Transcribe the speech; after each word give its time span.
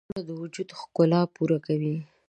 بوټونه 0.05 0.21
د 0.27 0.29
وجود 0.41 0.69
ښکلا 0.79 1.21
پوره 1.35 1.57
کوي. 1.65 1.95